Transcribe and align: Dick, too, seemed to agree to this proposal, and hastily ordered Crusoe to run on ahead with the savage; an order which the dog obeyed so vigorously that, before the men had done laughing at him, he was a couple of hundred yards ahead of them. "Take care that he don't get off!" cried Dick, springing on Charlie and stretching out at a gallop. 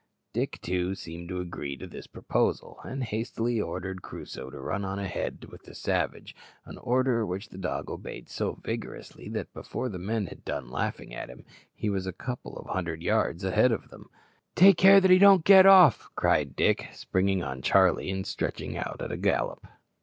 Dick, 0.33 0.57
too, 0.63 0.95
seemed 0.95 1.29
to 1.29 1.39
agree 1.39 1.77
to 1.77 1.85
this 1.85 2.07
proposal, 2.07 2.79
and 2.83 3.03
hastily 3.03 3.61
ordered 3.61 4.01
Crusoe 4.01 4.49
to 4.49 4.59
run 4.59 4.83
on 4.83 4.97
ahead 4.97 5.45
with 5.51 5.61
the 5.61 5.75
savage; 5.75 6.35
an 6.65 6.79
order 6.79 7.23
which 7.23 7.49
the 7.49 7.57
dog 7.59 7.87
obeyed 7.87 8.27
so 8.27 8.53
vigorously 8.65 9.29
that, 9.29 9.53
before 9.53 9.89
the 9.89 9.99
men 9.99 10.25
had 10.25 10.43
done 10.43 10.71
laughing 10.71 11.13
at 11.13 11.29
him, 11.29 11.45
he 11.71 11.87
was 11.87 12.07
a 12.07 12.13
couple 12.13 12.57
of 12.57 12.65
hundred 12.65 13.03
yards 13.03 13.43
ahead 13.43 13.71
of 13.71 13.89
them. 13.89 14.09
"Take 14.55 14.77
care 14.77 14.99
that 15.01 15.11
he 15.11 15.19
don't 15.19 15.43
get 15.45 15.67
off!" 15.67 16.09
cried 16.15 16.55
Dick, 16.55 16.87
springing 16.93 17.43
on 17.43 17.61
Charlie 17.61 18.09
and 18.09 18.25
stretching 18.25 18.75
out 18.75 19.03
at 19.03 19.11
a 19.11 19.17
gallop. 19.17 19.67